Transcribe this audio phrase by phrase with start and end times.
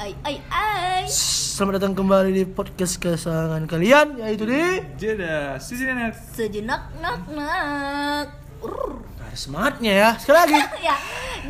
[0.00, 1.04] Ai ai ai.
[1.12, 6.16] Selamat datang kembali di podcast kesayangan kalian yaitu di Jeda, sejenak.
[6.32, 8.32] Sejenak nak nak.
[8.64, 9.04] Urr.
[9.20, 10.56] Ada semangatnya ya sekali lagi.
[10.88, 10.96] ya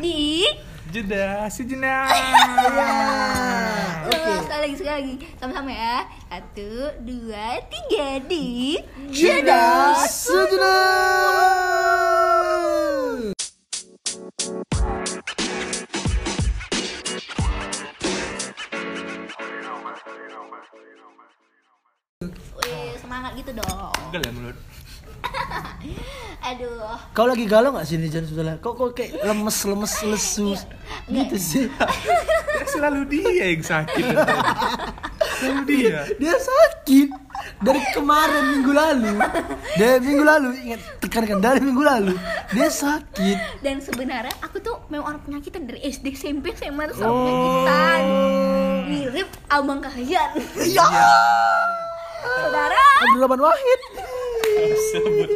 [0.03, 0.51] di
[0.91, 2.11] Jeda, sejenak.
[2.11, 2.51] Ulang,
[4.19, 5.97] ulang, sekali lagi sekali lagi sama-sama ya
[6.27, 6.71] satu
[7.07, 8.75] dua tiga di
[9.15, 12.00] Jeda sejenak.
[23.11, 24.57] Semangat gitu dong Enggak lah mulut.
[26.47, 28.55] aduh Kau lagi galau gak sih nih Jan Sudahlah?
[28.57, 30.55] Kok kok kayak lemes lemes lesu
[31.05, 31.67] gitu sih?
[32.51, 34.05] Ya, selalu dia yang sakit.
[35.33, 36.05] selalu dia.
[36.13, 37.09] Dia sakit
[37.57, 39.17] dari kemarin minggu lalu.
[39.73, 42.13] Dari minggu lalu ingat tekankan dari minggu lalu
[42.53, 43.65] dia sakit.
[43.65, 48.01] dan sebenarnya aku tuh memang orang penyakitan dari SD SMP SMA tuh selalu penyakitan
[48.85, 50.29] mirip abang kahyan
[50.61, 50.85] Ya.
[52.21, 53.81] saudara Abdul Rahman Wahid.
[54.91, 55.29] Sebut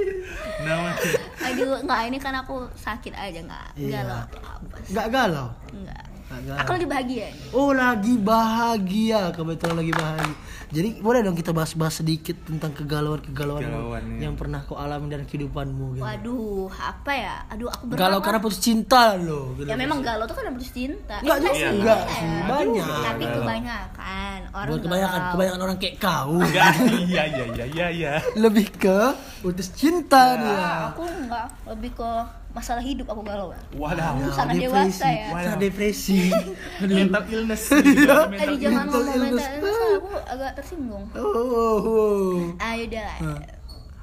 [1.45, 4.02] aduh nggak ini kan aku sakit aja nggak Iya.
[4.02, 5.47] galau atau apa sih Gak galau.
[5.71, 6.57] nggak Gak galau.
[6.57, 7.27] aku lagi bahagia.
[7.51, 10.35] Oh lagi bahagia kebetulan lagi bahagia.
[10.67, 14.19] Jadi boleh dong kita bahas-bahas sedikit tentang kegalauan-kegalauan Kegalauan, iya.
[14.25, 15.95] yang pernah kau alami dalam kehidupanmu.
[15.95, 16.03] Gitu.
[16.03, 19.53] waduh apa ya aduh aku Galau berapa karena putus cinta loh.
[19.55, 19.69] Gitu.
[19.69, 22.11] ya memang galau tuh kan putus cinta Enggak Eh, juga, sih, enggak ya.
[22.11, 22.87] sih, banyak.
[23.05, 23.37] tapi Galau.
[23.37, 25.31] kebanyakan orang Bukan kebanyakan, galau.
[25.31, 26.33] kebanyakan orang kayak kau.
[26.35, 26.71] Enggak,
[27.05, 28.11] iya iya iya iya iya.
[28.35, 28.99] Lebih ke
[29.39, 30.49] putus cinta dia.
[30.51, 32.11] Ah, aku enggak lebih ke
[32.56, 33.52] masalah hidup aku galau.
[33.75, 34.16] Wadah.
[34.16, 35.28] Aku sangat dewasa ya.
[35.36, 36.31] Sangat depresi.
[36.80, 37.67] Mental illness.
[37.75, 38.31] Iya.
[38.31, 39.44] Mental Aduh jangan mental ngomong illness.
[39.44, 41.03] mental illness aku agak tersinggung.
[41.11, 42.31] Oh, oh, oh.
[42.64, 43.17] Ayo udah lah.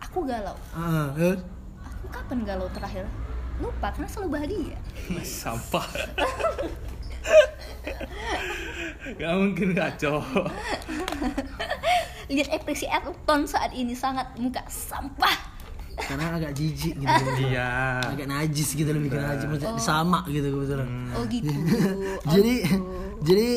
[0.04, 0.56] Aku galau.
[0.76, 1.36] Ah, eh.
[1.80, 3.08] Aku kapan galau terakhir?
[3.56, 4.78] Lupa karena selalu bahagia.
[5.24, 5.88] Sampah.
[9.18, 10.20] Gak mungkin kacau.
[12.28, 15.51] Lihat ekspresi Elton saat ini sangat muka sampah.
[16.04, 17.24] Karena agak jijik gitu.
[17.44, 17.98] Iya.
[18.04, 20.88] agak najis gitu lebih ke najis maksudnya sama gitu kebetulan.
[21.12, 21.50] Oh gitu.
[22.34, 22.54] jadi
[23.20, 23.48] jadi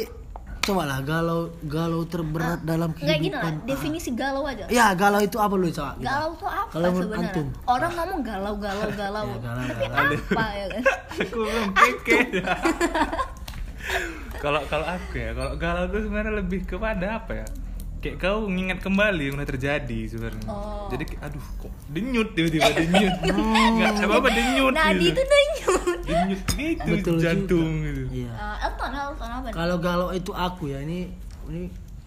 [0.61, 3.69] coba lah galau galau terberat dalam Enggak gini lah, kehidupan.
[3.69, 4.65] definisi galau aja.
[4.65, 5.93] ya galau itu apa lu coba?
[5.93, 6.03] Gitu.
[6.03, 7.21] Galau tuh apa Kalau sebenarnya?
[7.23, 7.47] antum?
[7.65, 9.25] Orang ngomong galau galau galau.
[9.29, 10.33] Ya, galau, Tapi galau.
[10.33, 10.83] apa ya kan?
[11.21, 12.17] Aku belum keke.
[14.35, 17.47] Kalau kalau aku ya, kalau galau tuh sebenarnya lebih kepada apa ya?
[18.05, 20.45] Kayak kau mengingat kembali yang udah terjadi sebenarnya.
[20.45, 20.85] Oh.
[20.93, 23.13] Jadi aduh kok denyut tiba-tiba denyut.
[23.25, 24.71] Enggak apa apa denyut.
[24.71, 25.09] Nadi gitu.
[25.09, 25.83] itu denyut.
[26.05, 27.89] denyut gitu Betul jantung juga.
[27.89, 28.01] gitu.
[28.13, 28.29] Iya.
[28.29, 29.47] Eh, Elton, Elton apa?
[29.49, 31.09] Kalau galau itu aku ya ini
[31.49, 31.61] ini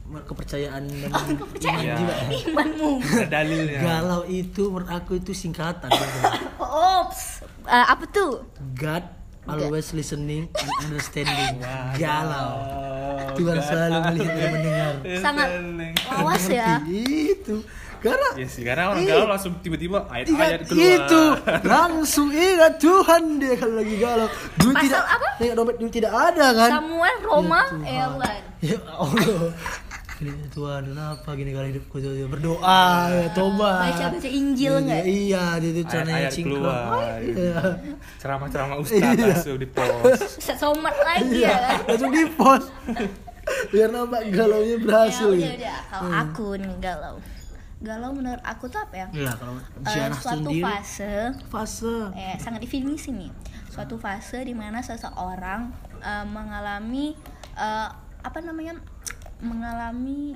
[0.08, 1.94] kepercayaan dan iman Iya.
[1.98, 2.14] juga.
[2.46, 2.90] Imanmu.
[3.02, 3.80] Ada dalilnya.
[3.82, 5.90] Galau itu menurut aku itu singkatan.
[6.62, 7.42] Ops.
[7.66, 8.46] Eh, apa tuh?
[8.72, 9.02] God
[9.44, 11.58] always listening and understanding.
[11.98, 12.54] Galau.
[13.38, 14.92] Tuhan selalu melihat dan mendengar.
[15.18, 15.48] Sangat
[16.10, 16.68] lawas ya.
[16.84, 17.56] Itu.
[17.98, 20.86] Karena Ya sih, karena orang galau langsung tiba-tiba ayat-ayat keluar.
[21.02, 21.22] itu
[21.66, 24.28] langsung ingat Tuhan dia kalau lagi galau.
[24.54, 25.28] Duit Pasal tidak apa?
[25.34, 26.70] Tengok dompet duit tidak ada kan?
[26.78, 28.22] Samuel, Roma, Ya Tuhan.
[28.22, 28.38] eh.
[28.60, 29.50] Ya Allah.
[30.18, 33.94] Ini Tuhan kenapa gini kali hidupku tuh berdoa ya tobat.
[33.94, 35.02] Baca baca Injil Iya, nggak?
[35.06, 36.82] Iya, dia itu caranya keluar.
[37.22, 37.58] Iya.
[38.18, 39.30] Ceramah-ceramah ustaz Iya.
[39.30, 40.22] langsung di post.
[40.60, 41.78] Somat lagi Iya, ya kan.
[41.86, 42.66] langsung di post.
[43.70, 45.28] Biar nampak galaunya Ya berhasil.
[45.28, 45.54] udah gitu.
[45.56, 45.78] udah.
[45.88, 47.16] Kalau aku nih galau.
[47.78, 49.06] Galau menurut aku tuh apa ya?
[49.14, 49.54] Iya, kalau
[49.86, 51.14] Ziana suatu sendiri fase
[51.46, 51.94] fase.
[52.12, 53.30] eh sangat definisi nih
[53.68, 57.14] suatu fase di mana seseorang eh, mengalami
[57.54, 58.74] eh, apa namanya
[59.40, 60.34] mengalami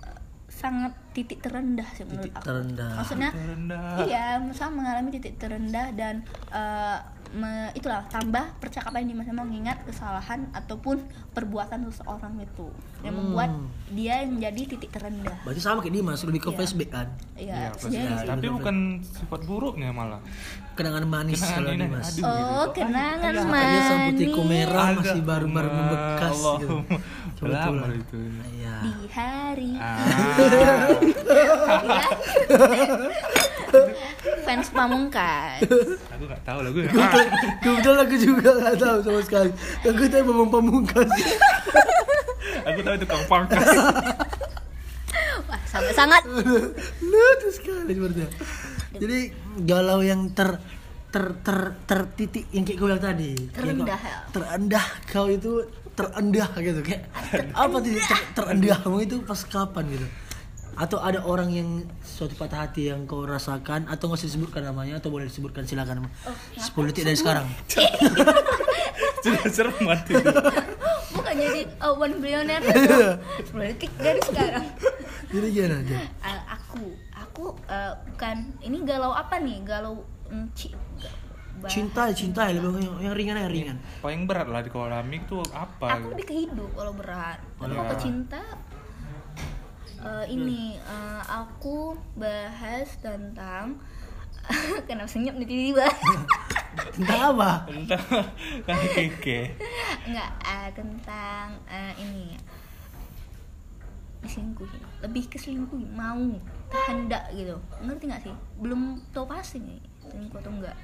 [0.00, 2.90] eh, sangat titik terendah sih menurut Titik aku terendah.
[2.94, 3.82] maksudnya Terendah.
[4.04, 6.14] iya misalnya mengalami titik terendah dan
[6.50, 6.98] eh,
[7.34, 10.98] me- itulah tambah percakapan di masa mengingat kesalahan ataupun
[11.30, 12.66] perbuatan seseorang itu
[13.00, 13.66] yang membuat Hmm.
[13.90, 16.54] dia menjadi titik terendah Berarti sama kayak Dimas, lebih ke Iya.
[16.56, 17.06] flashback kan?
[17.34, 17.92] iya Iya, pasti.
[17.92, 18.00] sih.
[18.24, 20.20] Tapi bukan sifat buruknya malah.
[20.72, 22.06] Kenangan manis Kenangan kalau ini, Dimas.
[22.08, 22.24] aduh.
[22.24, 26.44] oh kenangan Makanya samputiku manis merah Agak- masih baru-baru membekas gitu.
[26.54, 26.98] Allahumma.
[27.34, 27.76] Kebetulan.
[27.76, 28.18] Lama itu.
[28.54, 28.74] Iya.
[28.80, 29.94] di hari Ah.
[34.44, 35.64] Fans pamungkas
[36.24, 36.90] aku nggak tahu lagu ya.
[37.64, 39.50] Kebetulan aku juga gak tahu sama sekali.
[39.84, 41.10] Aku tahu memang pamungkas.
[42.64, 43.66] aku tahu itu kang pangkas.
[45.48, 46.22] wah sangat sangat
[47.02, 48.28] Lucu sekali sepertinya.
[48.94, 49.18] Jadi
[49.66, 50.62] galau yang ter
[51.10, 53.32] ter ter tertitik yang kayak gue bilang tadi.
[53.52, 54.18] Terendah ya?
[54.30, 55.52] Terendah kau itu
[55.94, 57.06] terendah gitu kayak
[57.54, 60.06] apa titik ter, terendahmu itu pas kapan gitu?
[60.74, 61.68] Atau ada orang yang
[62.02, 66.06] suatu patah hati yang kau rasakan atau nggak usah disebutkan namanya atau boleh disebutkan silakan.
[66.26, 67.46] Oh, 10 detik dari sekarang.
[69.24, 70.12] Sudah serem mati.
[71.14, 73.00] bukan jadi uh, one billionaire itu
[73.46, 74.66] sepuluh detik dari sekarang
[75.30, 75.96] Jadi gimana aja?
[76.24, 76.82] Uh, aku
[77.14, 80.74] aku uh, bukan ini galau apa nih galau mm, ci-
[81.64, 83.76] Cinta, cinta ya, lebih yang, yang ringan yang ringan.
[84.04, 87.94] paling berat lah di komik tuh apa aku lebih ke hidup kalau berat kalau ke
[87.94, 88.02] iya.
[88.04, 88.42] cinta
[90.04, 93.80] eh, ini eh, aku bahas tentang
[94.88, 95.88] kenapa senyum nih tiba-tiba?
[96.74, 97.70] Tentang apa?
[97.70, 98.02] entah
[98.66, 99.54] kan keke.
[100.10, 102.34] Nggak eh, tentang eh, ini.
[104.20, 106.18] Diselingkuhin lebih ke selingkuhin mau
[106.68, 107.56] kehendak gitu.
[107.80, 108.34] Ngerti nggak sih?
[108.58, 110.76] Belum tahu pasti nih selingkuh atau enggak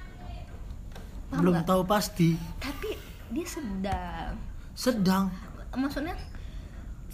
[1.31, 1.69] Paham Belum nggak?
[1.69, 2.34] tahu pasti.
[2.58, 2.94] tapi
[3.31, 4.34] dia sedang.
[4.75, 5.31] Sedang.
[5.70, 6.19] maksudnya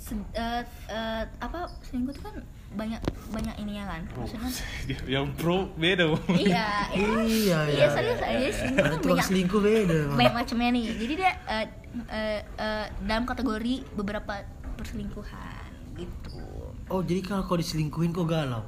[0.06, 2.36] se- eh, eh, apa selingkuh itu kan
[2.72, 4.02] banyak banyak ininya kan?
[4.12, 4.50] Maksudnya
[5.18, 6.06] yang pro beda.
[6.30, 6.68] Iya.
[6.92, 7.58] Iya, iya.
[7.66, 7.86] Iya.
[7.90, 9.98] serius aja selingkuh Karena kan tukang banyak selingkuh beda.
[10.14, 10.84] Banyak macamnya nih.
[10.94, 11.66] Jadi dia eh,
[12.08, 14.34] eh, eh, dalam kategori beberapa
[14.76, 16.38] perselingkuhan gitu.
[16.86, 18.62] Oh, jadi kalau kau diselingkuhin kau galau?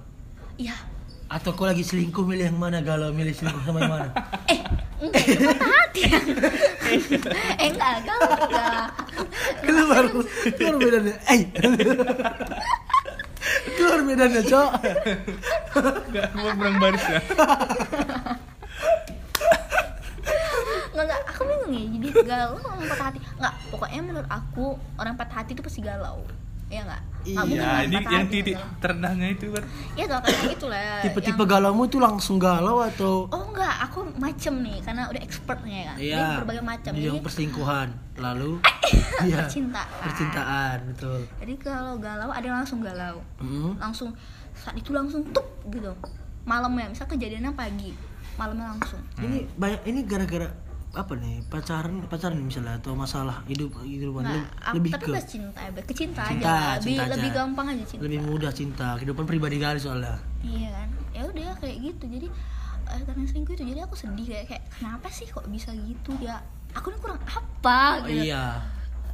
[0.56, 0.74] iya
[1.28, 4.08] Atau kau lagi selingkuh milih yang mana galau, milih selingkuh sama yang mana?
[4.48, 4.58] eh
[4.98, 6.02] enggak itu patah hati
[7.62, 8.86] eh enggak kamu enggak
[9.62, 10.04] Keluar,
[10.58, 11.14] keluar bedanya.
[11.30, 11.40] Eh,
[13.78, 14.70] keluar bedanya, cok.
[16.10, 17.20] nggak mau berang baris ya
[20.88, 24.66] Enggak, enggak, aku bingung ya Jadi galau sama patah hati Enggak, pokoknya menurut aku
[24.98, 26.26] Orang patah hati itu pasti galau
[26.68, 27.02] Iya enggak?
[27.18, 28.76] Enggak ya orang ini yang titik galau.
[28.78, 33.24] terendahnya itu kan Iya tuh, kayak gitu lah Tipe-tipe yang- galaumu tuh langsung galau atau?
[33.28, 35.96] Oh enggak, aku macem nih Karena udah expertnya kan.
[35.96, 37.88] Jadi Iya, berbagai macam di Jadi yang perselingkuhan.
[38.16, 38.50] Lalu?
[39.20, 39.88] Iya, percintaan.
[40.00, 41.20] Percintaan, betul.
[41.38, 43.18] Jadi kalau galau ada yang langsung galau.
[43.36, 43.74] Hmm.
[43.76, 44.14] Langsung
[44.54, 45.90] saat itu langsung tuh gitu.
[46.44, 47.92] Malamnya, misal kejadiannya pagi
[48.34, 49.02] Malamnya langsung.
[49.18, 50.46] Ini banyak ini gara-gara
[50.98, 54.42] apa nih pacaran pacaran misalnya atau masalah hidup kehidupan Nah,
[54.74, 56.74] lebih, tapi ke cinta, ke cinta, Cinta, aja lah.
[56.82, 57.14] lebih, cinta aja.
[57.14, 58.02] lebih gampang aja cinta.
[58.02, 60.18] Lebih mudah cinta kehidupan pribadi kali soalnya.
[60.42, 60.88] Iya kan?
[61.14, 62.04] Ya udah kayak gitu.
[62.10, 62.26] Jadi
[62.90, 66.42] eh, karena selingkuh itu jadi aku sedih kayak, kayak kenapa sih kok bisa gitu ya?
[66.74, 68.34] Aku ini kurang apa oh, gitu.
[68.34, 68.44] Iya.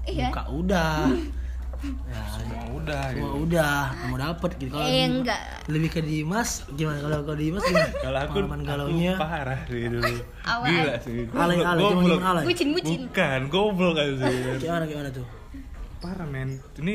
[0.05, 0.29] Iya.
[0.33, 1.09] buka udah
[1.83, 3.43] ya semua udah semua gitu.
[3.49, 3.77] udah
[4.09, 4.71] mau dapet gitu.
[4.73, 5.41] Kalau eh enggak.
[5.69, 6.99] lebih ke Dimas gimana?
[7.03, 7.91] Kalau kalau Dimas gimana?
[8.05, 9.15] Kalau aku, pengalaman aku galaunya?
[9.19, 10.15] parah sih dulu.
[10.45, 10.67] Awal.
[10.69, 12.19] gila sih alay alay cuma goblok.
[12.19, 12.45] cuma alay.
[12.45, 14.37] Bucin bucin bukan goblok kan sih.
[14.63, 15.27] Gimana gimana tuh?
[15.99, 16.61] Parah men.
[16.79, 16.95] Ini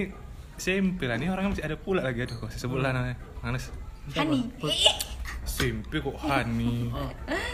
[0.60, 2.26] SMP lah ini orangnya masih ada pula lagi.
[2.26, 3.72] Aduh kok saya sebut lah namanya Anes
[4.16, 4.50] Hani.
[5.46, 6.94] SMP kok Hani.
[6.94, 7.46] Oh, eh,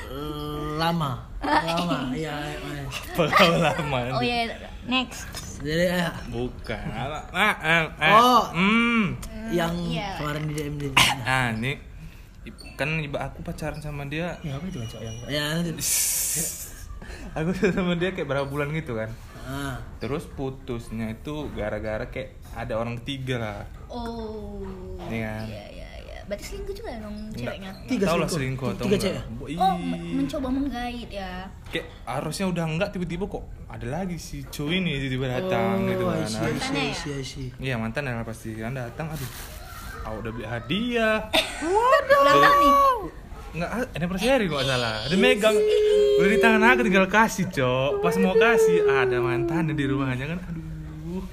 [0.80, 1.36] lama.
[1.45, 2.83] Lama iya iya, iya.
[2.89, 4.50] apa lama oh ya
[4.89, 5.30] next
[5.62, 8.12] jadi eh, bukan ah, ah, ah, ah.
[8.18, 8.44] Oh.
[8.52, 9.04] hmm.
[9.54, 10.10] Yang Iya.
[10.18, 10.88] kemarin di DM di
[11.24, 11.74] ah ini.
[12.75, 14.36] Kan ibu aku pacaran sama dia.
[14.42, 15.72] Ya apa itu cok yang ya nanti.
[17.36, 19.10] Aku sama dia kayak berapa bulan gitu kan.
[19.46, 19.78] Ah.
[20.02, 23.60] Terus putusnya itu gara-gara kayak ada orang ketiga lah.
[23.88, 24.66] Oh.
[25.06, 25.44] Iya kan?
[25.46, 25.75] iya iya
[26.25, 28.68] berarti selingkuh juga dong ceweknya Tiga tahu lah selingkuh.
[28.74, 29.57] atau Tiga enggak cewek?
[29.62, 31.31] oh men- mencoba menggait ya
[31.69, 36.18] kayak harusnya udah enggak tiba-tiba kok ada lagi si cuy ini tiba-tiba datang gitu oh,
[36.18, 36.81] kan ya?
[36.81, 37.54] I see.
[37.62, 39.30] iya mantan lah pasti kan datang aduh
[40.01, 41.30] aku udah beli hadiah
[41.62, 42.74] ulang tahun nih
[43.56, 45.07] Enggak, anniversary kok salah.
[45.07, 45.56] Udah megang,
[46.19, 48.04] udah di tangan aku tinggal kasih, Cok.
[48.04, 50.39] Pas mau kasih, ada mantannya di rumahnya kan.
[50.51, 51.24] Aduh.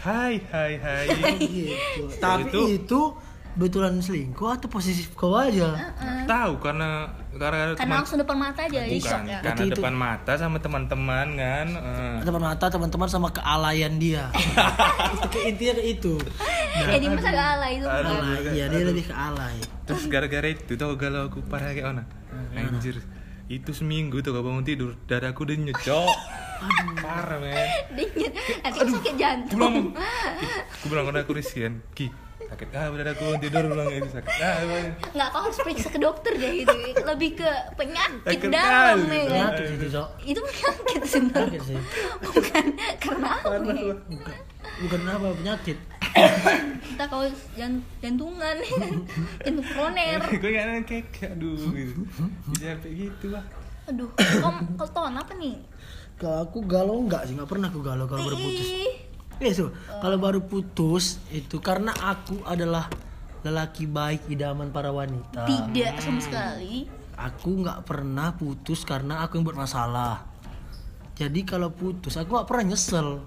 [0.00, 1.04] Hai, hai, hai.
[1.36, 2.08] gitu.
[2.16, 3.00] Tapi itu- itu,
[3.58, 5.74] betulan selingkuh atau posisi kau aja?
[6.24, 9.62] Tahu karena karena karena teman langsung depan mata aja jadi bukan shock ya karena Berarti
[9.64, 11.66] itu- depan mata sama teman-teman kan.
[11.68, 12.16] eh.
[12.22, 14.30] Depan mata teman-teman sama kealayan dia.
[15.18, 16.14] itu ke intinya ke itu.
[16.94, 18.14] eh di masa gak alay itu Aduh.
[18.14, 19.56] Alay, iya dia lebih ke alay.
[19.84, 22.04] Terus gara-gara itu tau galau aku parah kayak mana?
[22.54, 23.02] Anjir.
[23.48, 26.14] Itu seminggu tuh gak bangun tidur, dadaku denyut, Cok.
[26.58, 27.54] Aduh, parah, men.
[27.96, 29.94] dingin nanti sakit jantung Gue bilang,
[30.74, 32.06] gue bilang karena aku kan, Ki,
[32.48, 32.66] sakit.
[32.72, 34.32] Ah udah aku tidur ulang itu sakit.
[34.38, 38.98] Ah gimana?" nggak kau harus periksa ke dokter deh itu lebih ke penyakit Sakit dalam
[39.02, 39.28] kali, ya kan?
[39.28, 40.08] Penyakit itu, Cok.
[40.22, 41.78] itu penyakit sebenarnya Penyakit sih.
[42.18, 42.64] bukan
[42.98, 44.36] karena apa ya Bukan,
[44.78, 45.78] bukan apa penyakit.
[46.82, 47.22] kita kau
[47.54, 48.56] jant jantungan.
[49.44, 52.02] Jantung koroner gue gak kayak aduh gitu.
[52.52, 53.44] Jadi sampai gitu lah
[53.86, 55.56] aduh kau kau ton apa nih?
[56.18, 58.66] Kalau aku galau enggak sih, enggak pernah aku galau kalau baru putus.
[58.66, 58.90] Ih,
[59.38, 59.64] Iya, so,
[59.98, 62.90] kalau baru putus itu karena aku adalah
[63.40, 65.46] lelaki baik idaman para wanita.
[65.46, 70.22] tidak sama sekali Aku nggak pernah putus karena aku yang buat masalah.
[71.14, 73.18] Jadi kalau putus aku nggak pernah nyesel.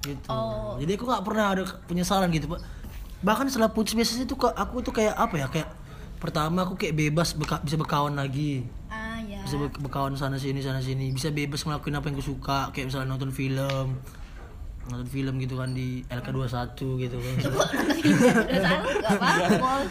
[0.00, 0.24] Gitu.
[0.28, 0.80] Oh.
[0.80, 2.48] Jadi aku nggak pernah ada penyesalan gitu.
[2.48, 2.60] Pak.
[3.20, 5.68] Bahkan setelah putus biasanya tuh ke- aku tuh kayak apa ya kayak
[6.16, 10.60] pertama aku kayak bebas beka- bisa berkawan lagi ah ya bisa be- berkawan sana sini
[10.60, 13.96] sana sini bisa bebas ngelakuin apa yang gue suka kayak misalnya nonton film
[14.82, 17.34] nonton film gitu kan di LK21 gitu kan.
[17.44, 19.88] Coba nonton film udah salah gak apa-apa bos.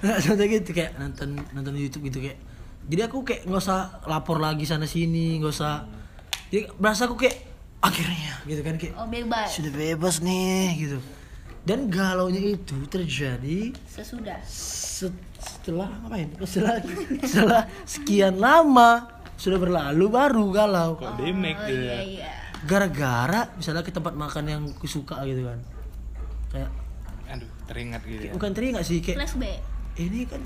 [0.00, 2.38] Nggak contoh gitu kayak nonton nonton YouTube gitu kayak.
[2.82, 5.86] Jadi aku kayak nggak usah lapor lagi sana sini nggak usah.
[6.48, 7.36] Jadi berasa aku kayak
[7.80, 9.48] akhirnya gitu kan kayak Oh bebas.
[9.48, 10.98] Sudah bebas nih gitu.
[11.62, 14.42] Dan galaunya itu terjadi Sesudah.
[14.42, 16.26] se- setelah ngapain?
[16.42, 16.82] Setelah
[17.22, 20.90] setelah sekian lama sudah berlalu baru galau.
[20.96, 22.32] Kok demek Oh gitu iya ya iya
[22.64, 25.58] gara-gara misalnya ke tempat makan yang aku suka gitu kan.
[26.52, 26.70] Kayak
[27.32, 28.32] aduh teringat gitu ya.
[28.36, 29.60] Bukan teringat sih kayak Flashback.
[29.98, 30.42] ini kan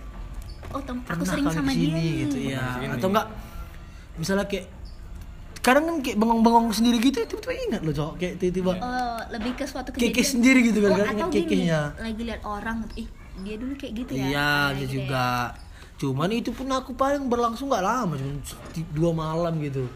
[0.74, 2.94] Oh tem aku sering sama ke sini dia gitu ya ke sini.
[2.98, 3.26] atau enggak
[4.18, 4.66] misalnya kayak
[5.62, 9.64] kadang kan kayak bengong-bengong sendiri gitu tiba-tiba ingat loh cowok kayak tiba-tiba Oh, lebih ke
[9.66, 13.08] suatu Keke kejadian sendiri gitu kan, oh, kan, atau gini lagi lihat orang ih
[13.46, 15.54] dia dulu kayak gitu ya iya dia gitu juga.
[15.96, 18.42] cuman itu pun aku paling berlangsung nggak lama cuma
[18.92, 19.86] dua malam gitu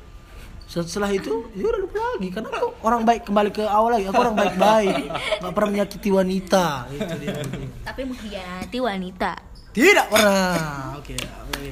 [0.70, 2.28] setelah itu ya udah lupa lagi.
[2.30, 4.06] Karena aku orang baik kembali ke awal lagi.
[4.06, 4.94] Aku orang baik-baik.
[5.42, 6.64] Nggak pernah menyakiti wanita.
[6.94, 7.30] Itu dia.
[7.34, 7.42] Ya.
[7.82, 9.32] tapi mengkhianati wanita.
[9.74, 10.94] Tidak pernah.
[10.94, 11.68] Oke oke.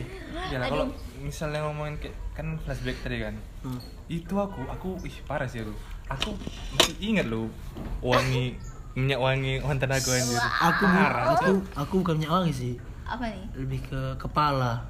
[0.50, 0.86] Ya lah, kalau
[1.22, 3.34] misalnya ngomongin kayak kan flashback tadi kan.
[3.62, 3.80] Hmm.
[4.08, 5.74] itu aku aku ih parah sih aku
[6.08, 6.30] aku
[6.72, 7.52] masih ingat loh
[8.00, 8.56] wangi
[8.96, 12.74] minyak wangi mantan aku anjir aku bu- aku aku bukan minyak wangi sih.
[13.04, 13.44] Apa nih?
[13.52, 14.88] Lebih ke kepala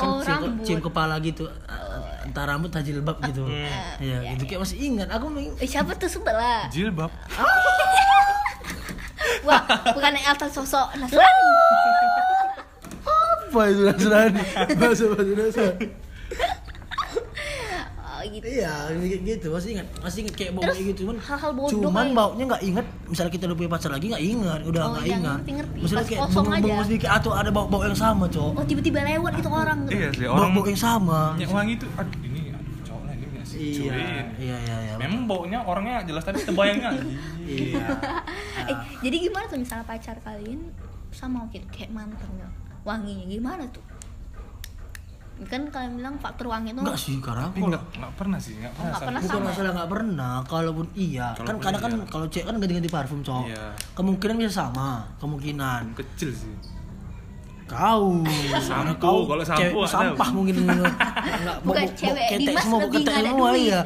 [0.00, 0.64] oh cium, rambut.
[0.66, 1.48] cium kepala gitu
[2.24, 3.44] entah rambut entah jilbab gitu.
[3.46, 4.00] Hmm.
[4.00, 4.44] Iya, gitu.
[4.48, 6.08] Kayak masih ingat aku nih eh, siapa tuh?
[6.08, 7.12] Sebelah jilbab.
[9.46, 9.60] Wah
[9.92, 11.48] bukan Elton sosok Nasrani.
[13.04, 14.42] Apa itu Nasrani?
[14.80, 15.86] Bahasa bahasa Nasrani
[18.34, 18.44] gitu.
[18.44, 18.74] Iya
[19.20, 19.46] gitu.
[19.50, 20.98] Masih ingat masih ingat kayak bau kayak gitu.
[21.02, 22.86] Cuman hal-hal bodoh cuman kayak- baunya nggak ingat.
[23.04, 24.60] Misalnya kita udah punya pacar lagi nggak ingat.
[24.62, 25.38] Udah Oh, nggak iya, ingat.
[25.38, 25.76] ngerti-ngerti.
[25.76, 26.84] misalnya Pas kayak bengong aja.
[26.84, 29.78] sedikit atau ada bau bau yang sama cowok oh tiba-tiba lewat itu orang.
[29.86, 31.20] Iya sih bau orang bau yang sama.
[31.34, 32.40] Minyak wangi itu aduh ini
[32.82, 33.58] cowok lagi nggak sih?
[33.80, 33.94] Iya
[34.36, 34.94] iya iya iya.
[34.96, 36.90] Memang baunya orangnya jelas tadi terbayangnya
[37.46, 37.86] iya.
[38.70, 40.60] Eh jadi gimana tuh misalnya pacar kalian
[41.10, 42.48] sama gitu kayak mantannya
[42.82, 43.80] wanginya gimana tuh
[45.44, 48.70] kan kalian bilang faktor wangi itu enggak sih karena aku nggak nggak pernah sih nggak
[48.72, 48.86] pernah.
[48.88, 51.26] Sama- pernah bukan sama masalah nggak pernah kalaupun iya.
[51.28, 52.04] Kan Kalaupun karena kan iya.
[52.06, 53.64] kalau cewek kan ganti-ganti parfum cowok Iya.
[53.92, 54.88] kemungkinan bisa sama
[55.18, 55.82] kemungkinan.
[55.92, 56.54] Kecil sih.
[57.64, 58.20] Kau.
[58.60, 59.90] Sampo, kau kalau sampo cewek ada.
[59.90, 60.54] sampah mungkin.
[60.64, 63.80] Nggak Bukan cewek, ketek Dimas semua ketek ada semua iya.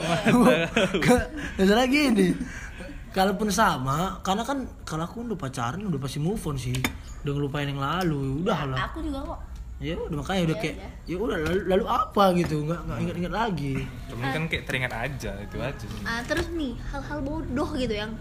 [1.54, 2.28] Masalah gini
[3.08, 6.76] kalaupun sama karena kan kalau aku udah pacaran udah pasti move on sih.
[7.18, 8.78] Udah ngelupain yang lalu udah lah.
[8.90, 9.38] Aku juga kok
[9.78, 12.56] ya udah makanya udah Iya, kayak ya udah lalu, lalu apa gitu?
[12.66, 13.74] Nggak nggak ingat-ingat lagi.
[14.10, 16.02] Cuman kan kayak teringat aja itu aja sih.
[16.02, 18.12] Ah, terus nih hal-hal bodoh gitu yang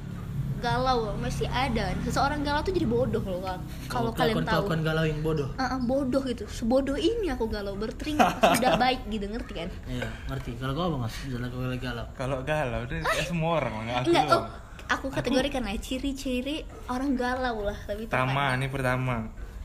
[0.57, 1.93] galau masih ada.
[2.05, 3.59] Seseorang galau tuh jadi bodoh loh Kak.
[3.89, 4.65] kalau kalian tahu.
[4.69, 5.49] kelakuan galau yang bodoh.
[5.57, 6.45] Ah, ah, bodoh gitu.
[6.49, 9.69] Sebodoh ini aku galau berteringat sudah baik gitu ngerti kan?
[9.89, 10.57] Iya, ngerti.
[10.61, 11.13] Kalau kau apa mas?
[11.25, 12.05] Misalnya kau lagi galau.
[12.13, 14.43] kalau galau udah kayak semua orang nggak aku enggak oh
[14.87, 19.15] aku kategorikan lah ciri-ciri orang galau lah lebih pertama nih pertama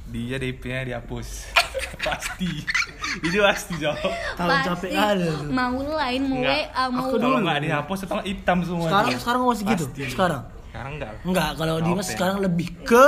[0.09, 1.29] dia DP-nya dihapus
[2.07, 2.49] pasti
[3.23, 5.49] itu pasti jawab Kalau capek kali tuh.
[5.49, 6.41] mau lain mau.
[6.41, 9.21] WA mau Aku kalau nggak dihapus itu hitam semua Sekarang dia.
[9.21, 9.85] sekarang masih gitu.
[9.87, 10.03] Pasti.
[10.09, 10.43] Sekarang.
[10.73, 11.85] Sekarang enggak Enggak, kalau Oke.
[11.85, 13.05] Dimas sekarang lebih ke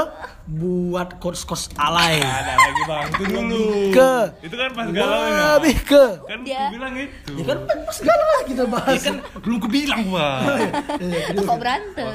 [0.47, 2.21] buat kos-kos alay.
[2.21, 6.05] ada lagi bang itu dulu Ke itu kan pas galau ya lebih ke.
[6.23, 9.01] kan Dia- bilang itu Ya kan pas galau lah kita Ya bahas.
[9.03, 10.41] kan belum kebilang bang
[11.33, 12.07] itu kok berantem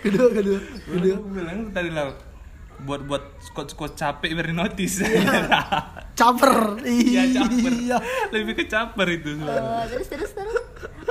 [0.00, 1.16] kedua, kedua, kedua.
[1.24, 2.10] Bilang tadi lah
[2.76, 4.98] buat buat squad squad capek biar notice
[6.14, 6.78] Caper.
[6.84, 7.98] Iya caper Iya.
[8.30, 9.62] lebih ke caper itu sebenarnya.
[9.72, 10.56] Oh, terus terus terus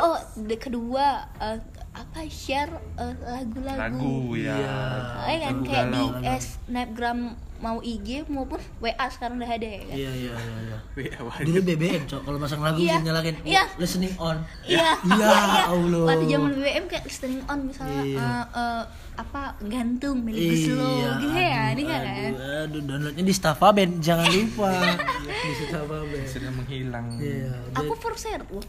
[0.04, 1.08] oh the kedua
[1.38, 1.60] eh,
[1.92, 4.78] apa share eh, lagu-lagu lagu ya Iya.
[5.24, 6.26] Eh kan Lagu kayak di galau.
[6.26, 7.20] eh, snapgram
[7.58, 10.78] mau IG maupun WA sekarang udah ada ya kan Iya, iya, iya, iya.
[11.00, 11.18] Iya.
[11.42, 12.22] Dulu BBM, Cok.
[12.22, 13.00] Kalau pasang lagu Iya.
[13.00, 13.64] nyalakin Iya.
[13.78, 14.38] listening on.
[14.64, 15.00] Iya.
[15.00, 15.32] Ya
[15.72, 16.04] Allah.
[16.06, 18.20] Waktu zaman BBM kayak listening on misalnya Iya.
[18.20, 18.84] eh, eh,
[19.14, 22.02] apa gantung milik slow gitu ya, aduh, ini kan.
[22.02, 22.34] aduh,
[22.66, 24.74] aduh, downloadnya di Staffaben, jangan lupa.
[25.46, 26.22] di Staffaben.
[26.26, 27.54] sudah menghilang Iya.
[27.78, 28.66] Aku forser loh.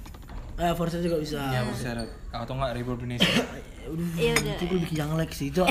[0.55, 1.41] Eh, Forza juga bisa.
[1.45, 1.91] ya bisa
[2.31, 3.27] atau enggak Ribu Indonesia
[3.85, 4.55] Udah, Iya, udah.
[4.55, 5.51] itu gue lebih yang like sih.
[5.51, 5.67] Cok.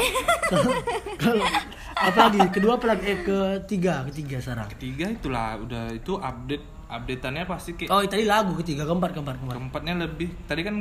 [1.18, 1.46] Kalau
[1.96, 2.40] apa lagi?
[2.52, 3.04] Kedua apa lagi?
[3.06, 4.68] Eh, ketiga, ketiga sekarang.
[4.70, 9.56] ketiga itulah udah itu update updateannya pasti kayak Oh, tadi lagu ketiga, keempat, keempat, keempat.
[9.56, 10.76] keempatnya lebih tadi kan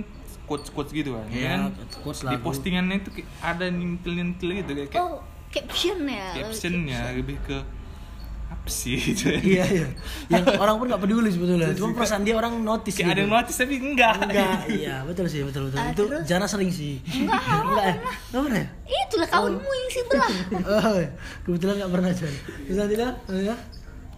[0.45, 1.61] quotes quotes gitu kan Iya, kan
[2.03, 2.43] quotes di lagu.
[2.43, 6.27] postingannya itu kayak ada nyentil nyentil gitu kayak, kayak Oh, caption ya.
[6.37, 7.57] captionnya lebih ke
[8.65, 9.87] sih itu Iya, iya.
[10.29, 11.73] Yang orang pun gak peduli sebetulnya.
[11.73, 13.23] Cuma perasaan dia orang notice kayak ada gitu.
[13.23, 15.79] yang notice tapi enggak Enggak, iya betul sih, betul betul.
[15.79, 16.23] Ah, itu terus?
[16.25, 17.03] Jana sering sih.
[17.03, 17.85] Enggak, enggak.
[17.85, 17.95] ya?
[18.29, 18.59] Enggak pernah.
[18.59, 18.69] ya?
[19.03, 20.31] Itulah kawanmu yang sebelah.
[20.63, 21.11] Oh, iya.
[21.43, 22.35] kebetulan enggak pernah Jan.
[22.63, 23.13] Bisa tidak?
[23.29, 23.57] Ya.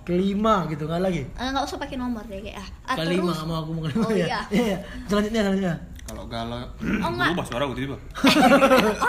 [0.05, 3.41] kelima gitu nggak lagi Eh, nggak usah pakai nomor deh kayak ah, ah, kelima terus
[3.41, 4.41] sama aku mau kelima Oh, ya iya.
[4.53, 4.77] iya
[5.09, 5.75] selanjutnya selanjutnya
[6.05, 6.69] Kalau galau, Oh,
[7.09, 7.29] enggak.
[7.33, 7.97] berubah suara gue tiba.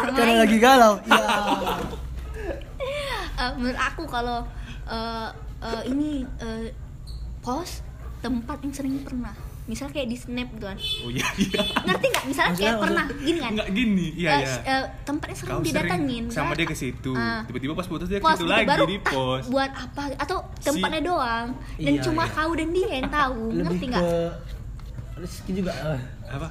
[0.09, 1.19] karena lagi galau ya
[3.35, 4.47] Eh, menurut aku kalau
[4.87, 5.29] eh,
[5.61, 6.69] eh, ini eh,
[7.39, 7.81] pos
[8.19, 9.33] tempat yang sering pernah
[9.65, 11.57] misal kayak di snap gitu kan Oh iya iya.
[11.83, 14.45] ngerti nggak misalnya Maksudnya- kayak pernah gini kan Enggak gini, iya Eh, iya.
[14.47, 17.11] s- eh, tempat yang sering Kau didatengin sama misalnya- dia ke situ.
[17.11, 17.41] Ah.
[17.43, 19.43] Tiba-tiba pas putus dia ke pos situ gitu, lagi baru di ah, pos.
[19.47, 22.35] buat apa atau tempatnya doang dan Iya, cuma iya.
[22.35, 24.19] kau dan dia yang tahu ngerti lebih nggak ke
[25.15, 26.47] Rizky juga eh, Apa?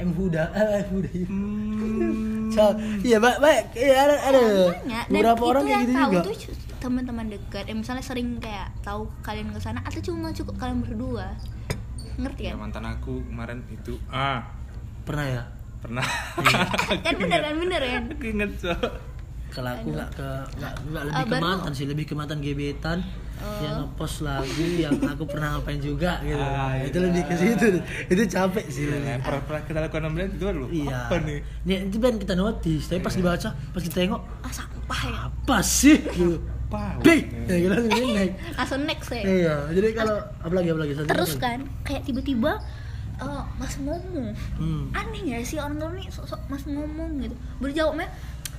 [0.00, 2.50] M Huda eh M Huda Hmm.
[2.50, 2.62] So,
[3.00, 5.04] iya baik baik iya ada ada Banyak.
[5.06, 6.34] dan beberapa itu orang kayak yang gitu tahu juga tuh
[6.80, 11.36] teman-teman dekat yang misalnya sering kayak tahu kalian ke sana atau cuma cukup kalian berdua.
[12.16, 12.52] Ngerti Ya?
[12.52, 14.00] Kan mantan aku kemarin itu.
[14.08, 14.48] Ah
[15.04, 15.42] pernah ya?
[15.78, 16.04] Pernah.
[17.04, 18.90] kan bener kan bener kan aku inget Cok.
[19.50, 23.00] kalau aku nggak ke nggak nggak lebih Ah, ke mantan sih lebih ke mantan gebetan.
[23.40, 24.46] Yang ngepost lagu
[24.76, 26.36] yang aku pernah ngapain juga gitu.
[26.38, 27.04] Ah, itu iya.
[27.08, 27.66] lebih ke situ.
[28.06, 30.66] Itu capek sih Iya, pernah pernah kita lakukan enam bulan itu kan lu.
[30.68, 30.98] iya.
[31.08, 31.38] Apa nih?
[31.64, 35.18] Nih, itu kan kita notice tapi pas dibaca pas kita tengok ah sampah ya.
[35.32, 36.36] apa sih gitu
[36.70, 37.02] Apa?
[37.02, 37.26] Bing!
[37.50, 38.32] ya kita langsung naik.
[38.54, 40.92] Langsung next ya iya jadi kalau apalagi apalagi?
[40.94, 41.42] Satu terus lagi.
[41.42, 42.52] kan kayak tiba-tiba
[43.18, 44.28] eh, mas ngomong
[44.62, 44.94] hmm.
[44.94, 47.34] aneh gak sih orang-orang nih sok-sok mas ngomong gitu.
[47.58, 48.08] Baru jawabnya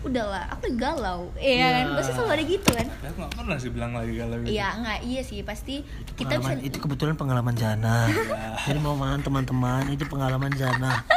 [0.02, 1.32] udahlah aku galau.
[1.40, 1.86] Iya kan?
[1.88, 1.96] Iya.
[1.96, 2.88] pasti selalu ada gitu kan?
[2.90, 4.50] Ya, aku nggak pernah sih bilang lagi galau gitu.
[4.52, 5.00] iya nggak.
[5.08, 5.76] Iya sih pasti
[6.20, 8.12] kita bisa itu kebetulan pengalaman Jana.
[8.68, 11.08] Jadi mau makan teman-teman itu pengalaman Jana.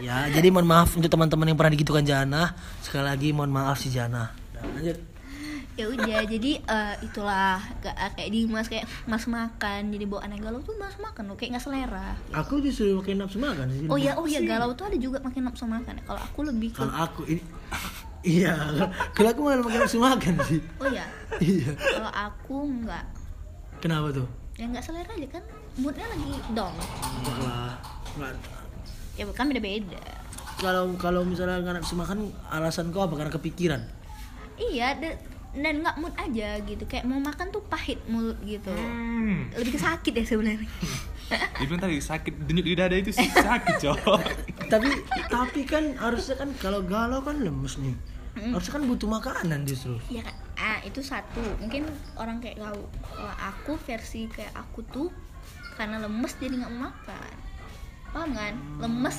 [0.00, 2.56] Ya jadi mohon maaf untuk teman-teman yang pernah digitukan Jana.
[2.80, 4.32] Sekali lagi mohon maaf si Jana.
[4.32, 5.09] Nah, lanjut
[5.80, 10.60] ya udah jadi eh, itulah gak, kayak Dimas kayak mas makan jadi bawa anak galau
[10.60, 12.12] tuh mas makan loh kayak nggak selera.
[12.36, 15.48] Aku disuruh makin nafsu makan sih oh ya oh ya galau tuh ada juga makin
[15.48, 17.42] nafsu makan ya kalau aku lebih ke kalau aku ini
[18.36, 18.52] iya
[19.16, 20.60] kalau aku malah makin nafsu makan sih.
[20.76, 21.06] Oh ya
[21.40, 21.72] iya.
[21.72, 23.04] Kalau aku nggak.
[23.80, 24.28] Kenapa tuh?
[24.60, 25.44] Ya nggak selera aja kan
[25.80, 26.74] moodnya lagi down.
[26.76, 27.72] Enggak lah
[28.20, 28.36] Enggak.
[29.16, 30.04] ya kan beda beda
[30.60, 33.16] kalau kalau misalnya nggak nafsu makan alasan kau apa?
[33.16, 33.80] Karena kepikiran?
[34.60, 34.92] Iya
[35.52, 36.82] dan nggak mood aja gitu.
[36.84, 38.70] Kayak mau makan tuh pahit mulut gitu.
[38.70, 39.50] Hmm.
[39.52, 40.70] lebih ke sakit ya sebenarnya.
[41.60, 44.22] Bilang tadi sakit denyut di dada itu sih sakit, Cok.
[44.66, 44.90] tapi
[45.26, 47.94] tapi kan harusnya kan kalau galau kan lemes nih.
[48.30, 49.98] Harusnya kan butuh makanan justru.
[50.06, 50.34] Ya kan?
[50.56, 51.38] Ah itu satu.
[51.58, 52.78] Mungkin orang kayak kau
[53.10, 55.08] kalau aku versi kayak aku tuh
[55.74, 57.32] karena lemes jadi nggak mau makan.
[58.10, 58.54] Paham kan?
[58.80, 59.16] Lemes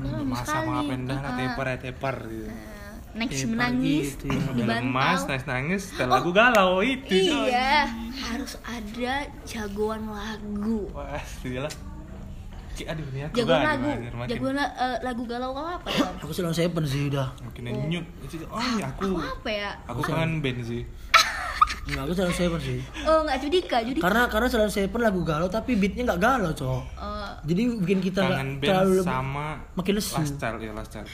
[0.00, 0.68] lemes Masa sekali.
[0.70, 2.48] mau pendah Ah, tepar ya tepar gitu.
[2.48, 2.83] ah,
[3.14, 4.40] nangis Tepar menangis gitu ya.
[4.50, 4.90] di bantal
[5.24, 7.14] nangis nangis, setelah lagu galau itu.
[7.24, 7.46] Cok.
[7.46, 10.90] iya harus ada jagoan lagu.
[12.74, 16.10] Ki, aduh ini aku jagoan lagu makin, jagoan la- eh, lagu galau kau apa ya
[16.18, 18.06] aku selalu seven sih udah makin nyut.
[18.20, 19.14] Itu, Oh, ini aku.
[19.14, 20.82] aku apa ya Aku kangen band sih.
[21.86, 25.46] Enggak, aku selalu seven sih oh nggak judika judika karena karena selalu seven lagu galau
[25.46, 29.46] tapi beatnya nggak galau cowok Eh, jadi bikin kita nggak Kangen band terlalu sama
[29.76, 31.08] makin lesu Last Child ya, Last Child.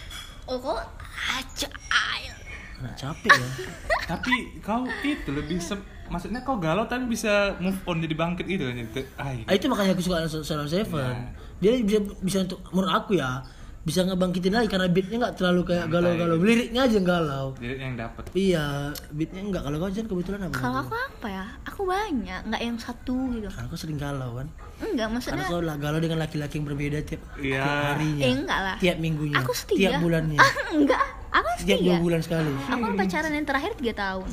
[0.50, 0.82] Oh kok
[1.30, 2.34] aja ayo
[2.82, 3.50] nah, capek ya.
[4.10, 5.78] Tapi kau itu lebih sep,
[6.10, 9.06] maksudnya kau galau tapi bisa move on jadi bangkit gitu kan jadi
[9.46, 11.14] ah, itu makanya aku suka selalu seven.
[11.62, 11.78] Iya.
[11.78, 13.38] dia bisa bisa untuk menurut aku ya
[13.80, 16.36] bisa ngebangkitin lagi karena beatnya nggak terlalu kayak galau-galau.
[16.36, 17.46] Liriknya aja yang galau.
[17.56, 18.22] Jadi yang dapat.
[18.36, 18.64] iya
[19.08, 21.44] beatnya nggak kalau kau Jen, kebetulan apa kalau aku apa ya?
[21.64, 23.48] Aku banyak nggak yang satu gitu.
[23.48, 24.46] Karena kau sering galau kan.
[24.80, 27.60] Enggak karena maksudnya kau lah galau dengan laki-laki yang berbeda tiap, Iya.
[27.60, 28.76] tiap harinya eh enggak lah.
[28.76, 29.78] tiap minggunya aku setia.
[29.80, 30.36] tiap bulannya.
[30.36, 31.02] Ah, enggak.
[31.30, 32.52] Aku tiap dua setia bulan sekali.
[32.52, 34.28] Aku kan pacaran yang terakhir tiga tahun.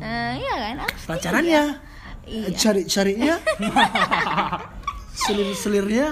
[0.00, 0.74] Eh, iya kan?
[0.84, 1.08] Aku setia.
[1.08, 1.62] pacarannya?
[2.28, 2.46] Iya.
[2.52, 3.34] Cari carinya
[5.24, 6.06] selir selirnya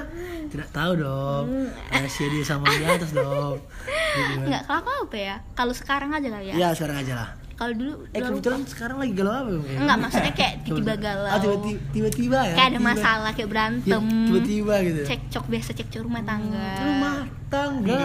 [0.48, 1.44] tidak tahu dong.
[1.88, 3.61] Rahasia dia sama di atas dong.
[3.84, 5.37] Gitu enggak kalau aku apa ya?
[5.52, 6.54] Kalau sekarang aja kali ya.
[6.56, 7.30] Ya sekarang aja lah.
[7.54, 9.78] Kalau dulu eh kebetulan sekarang lagi galau apa ya?
[9.78, 11.26] enggak maksudnya kayak tiba-tiba galau.
[11.26, 12.54] Ah, tiba-tiba tiba-tiba ya?
[12.54, 14.02] Kayak ada tiba- masalah kayak berantem.
[14.02, 15.00] Ti- tiba-tiba gitu.
[15.04, 16.70] Cekcok biasa cekcok rumah tangga.
[16.80, 17.16] Rumah
[17.48, 18.04] tangga.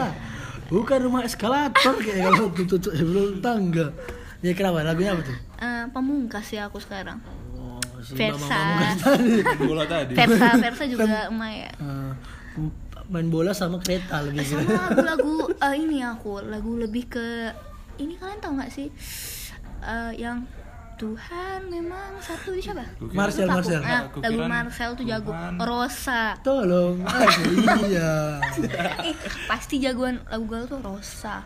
[0.65, 3.93] Bukan rumah eskalator kayak kalau tutup sebelum tangga.
[4.41, 4.81] Ya kenapa?
[4.81, 5.37] Lagunya apa tuh?
[5.55, 7.15] Eh, pemungkas ya aku sekarang.
[7.15, 7.32] oh,
[8.05, 8.59] Versa.
[9.63, 10.11] Bola tadi.
[10.11, 12.11] Versa Versa juga lumayan Eh,
[13.05, 14.57] main bola sama kereta lebih gitu.
[14.57, 17.51] sama lagu-lagu eh, ini aku lagu lebih ke
[17.97, 18.87] ini kalian tahu nggak sih
[19.81, 20.47] Eh, yang
[20.93, 22.85] Tuhan memang satu di siapa?
[23.11, 23.59] Marcel, Lupa.
[23.59, 23.81] Marcel.
[23.81, 25.29] Ah, Aku lagu Marcel tuh jago.
[25.29, 25.53] Tuhan.
[25.59, 26.23] Rosa.
[26.39, 27.41] Tolong, aku
[27.83, 28.39] iya.
[29.03, 31.43] Eh, pasti jagoan lagu galau tuh Rosa.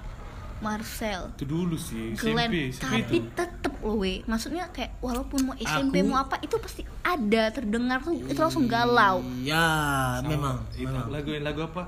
[0.59, 1.31] Marcel.
[1.33, 3.29] Itu dulu sih, Glenn, SMP, SMP tapi itu.
[3.31, 8.01] tetep loh we maksudnya kayak walaupun mau SMP Aku- mau apa itu pasti ada terdengar
[8.01, 9.65] tuh itu langsung galau Iya,
[10.21, 11.07] memang, Itu memang.
[11.07, 11.83] lagu lagu apa?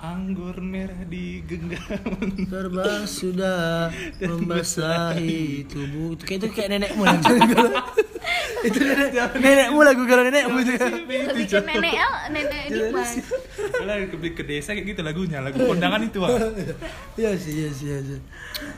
[0.00, 2.48] Anggur merah di genggaman.
[2.48, 3.92] Terbang sudah
[4.32, 6.16] membasahi tubuh.
[6.16, 7.84] Itu kayak itu kayak nenekmu galau.
[8.66, 13.12] itu nenek nenekmu lagu galau nenekmu itu lebih ke nenek El, nenek Dimas
[13.84, 16.32] Lah ke, ke desa kayak gitu lagunya, lagu kondangan itu, Wak.
[17.20, 18.20] iya sih iya sih iya sih.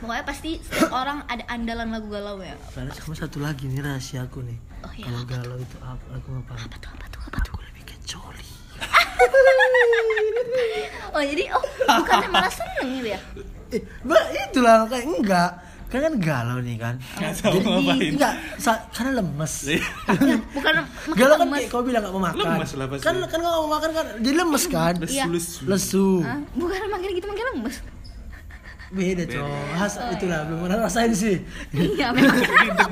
[0.03, 2.55] Pokoknya pasti setiap orang ada andalan lagu galau ya.
[2.75, 4.59] Karena sama satu lagi nih rahasia aku nih.
[4.83, 7.51] Oh, iya, kalau apa galau itu apa aku ngapain apa tuh apa tuh apa tuh?
[7.55, 8.47] Aku lebih ke coli
[11.09, 11.63] oh jadi oh
[11.95, 13.19] bukannya malah seneng gitu ya?
[13.69, 15.51] Eh, ba- itulah kayak enggak.
[15.87, 16.95] Kan kan galau nih kan.
[17.13, 18.11] Tahu jadi ngapain.
[18.11, 19.53] enggak sa- karena lemes.
[19.67, 19.81] Iya.
[20.09, 20.73] ya, bukan
[21.19, 21.57] galau kan lemes.
[21.59, 22.45] kayak kau bilang gak mau makan.
[22.49, 23.03] Lemes lah pasti.
[23.03, 24.93] kan kan gak mau makan kan jadi lemes kan?
[24.99, 25.25] Iya.
[25.25, 25.69] Lesu-lesu.
[25.69, 26.07] lesu.
[26.21, 26.37] Hah?
[26.53, 27.75] bukan makin gitu makin lemes.
[28.89, 29.65] Beda cowok.
[29.73, 31.41] Has, itulah belum pernah rasain sih.
[31.73, 32.37] Iya memang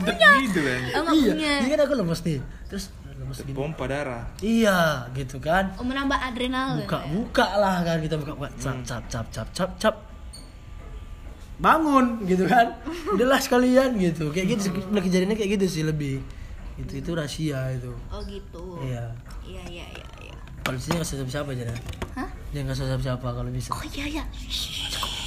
[0.01, 0.17] Deg-deg
[0.49, 0.81] gitu kan.
[0.99, 1.29] oh, iya.
[1.29, 1.53] punya.
[1.61, 2.37] Ini kan aku lemes nih.
[2.67, 2.85] Terus
[3.31, 3.55] lemes gini.
[3.55, 4.27] Pompa darah.
[4.43, 5.71] iya gitu kan.
[5.79, 7.07] Oh, menambah adrenalin buka ya?
[7.15, 9.95] buka lah kan kita buka buka cap cap cap cap cap cap.
[11.63, 12.75] Bangun gitu kan.
[13.15, 14.35] Udahlah sekalian gitu.
[14.35, 16.19] Kayak gitu udah kejadiannya kayak gitu sih lebih.
[16.75, 17.95] Itu itu rahasia itu.
[18.11, 18.83] Oh gitu.
[18.83, 19.15] Iya.
[19.47, 20.35] Iya iya iya iya.
[20.61, 21.77] kalau di sini nggak siapa siapa aja dah
[22.21, 22.29] hah?
[22.53, 23.69] Jangan nggak siapa siapa kalau bisa.
[23.71, 24.23] Oh iya iya.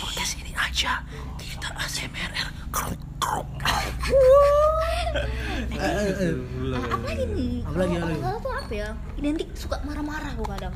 [0.04, 1.00] Podcast ini aja.
[1.40, 2.30] Kita ASMR
[2.68, 3.48] kruk kruk
[4.04, 4.52] Gula.
[4.54, 4.63] Ah,
[5.14, 7.54] apa lagi nih?
[7.62, 8.02] Apa lagi, Kalau apa lagi?
[8.02, 8.88] orang galau tuh apa ya?
[9.18, 10.74] Identik suka marah-marah gue kadang.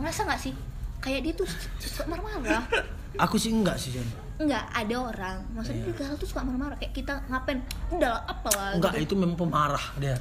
[0.00, 0.54] Ngerasa nggak sih?
[1.02, 1.48] Kayak dia tuh
[1.82, 2.64] suka marah-marah.
[3.20, 4.08] Aku sih enggak sih Jan
[4.40, 5.36] Enggak, ada orang.
[5.52, 6.76] Maksudnya dia galau tuh suka marah-marah.
[6.80, 7.58] Kayak kita ngapain?
[7.92, 9.04] Udah lah, apalah enggak gitu.
[9.06, 10.16] itu memang pemarah dia.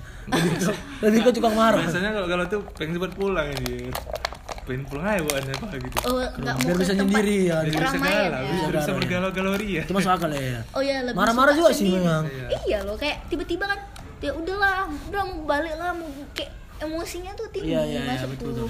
[1.03, 1.81] Lebih ke, tukang marah.
[1.81, 3.89] Biasanya kalau kalau tuh pengen cepat pulang ini.
[4.61, 5.97] Pengen pulang aja buat apa gitu.
[6.03, 8.29] Oh, enggak mau biar ke bisa nyendiri ya Biar bisa keramaian galau, ya.
[8.31, 8.93] biar bisa Galau, ya.
[8.95, 9.81] bergalau-galau ria.
[9.81, 11.97] itu masuk akal ya Oh iya, lebih marah-marah suka juga sih sendiri.
[11.99, 12.57] memang Iya.
[12.61, 13.79] Iya loh, kayak tiba-tiba kan
[14.19, 18.29] Ya udahlah, udah mau balik lah mau Kayak emosinya tuh tinggi Iya, iya, iya, masuk
[18.31, 18.69] betul, tuh.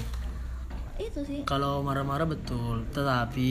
[0.98, 3.50] Itu sih kalau marah-marah betul tetapi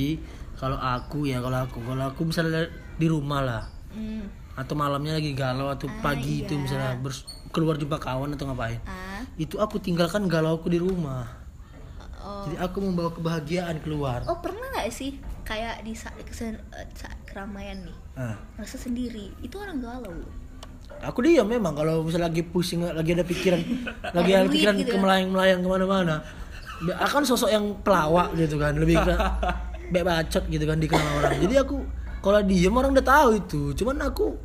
[0.55, 4.55] kalau aku ya kalau aku kalau aku misalnya di rumah lah hmm.
[4.55, 6.59] atau malamnya lagi galau atau Ah, pagi itu iya.
[6.59, 11.25] misalnya bers- keluar jumpa kawan atau ngapain Ah, itu aku tinggalkan galau aku di rumah
[12.31, 12.43] oh.
[12.47, 14.23] jadi aku membawa kebahagiaan keluar.
[14.23, 19.35] Oh pernah nggak sih kayak di saat, kesen- eh, saat keramaian nih nah, merasa sendiri?
[19.43, 20.15] Itu orang galau.
[21.01, 23.59] Aku diam memang kalau misalnya lagi pusing lagi ada pikiran
[24.17, 24.95] lagi ada pikiran gitu ya?
[24.95, 26.15] kemelayang-melayang ke mana-mana.
[26.81, 29.13] Ba- akan sosok yang pelawak gitu kan lebih ke
[29.91, 31.35] baik bacot gitu kan dikenal orang.
[31.41, 31.75] Jadi aku
[32.21, 33.61] kalau diem orang udah tahu itu.
[33.75, 34.37] Cuman aku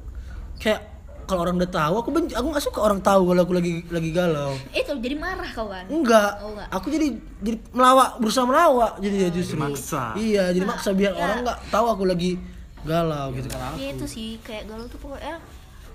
[0.57, 0.96] kayak
[1.27, 4.11] kalau orang udah tahu aku benci aku nggak suka orang tahu kalau aku lagi lagi
[4.15, 4.55] galau.
[4.71, 6.33] Itu jadi marah kau kan enggak.
[6.41, 6.69] Oh, enggak.
[6.71, 7.07] aku jadi
[7.43, 9.59] jadi melawak berusaha melawak jadi ya justru.
[9.59, 10.15] Maksa.
[10.15, 11.21] iya jadi maksa biar ya.
[11.21, 12.39] orang nggak tahu aku lagi
[12.87, 13.75] galau gitu kan.
[13.77, 15.43] Ya itu sih kayak galau tuh pokoknya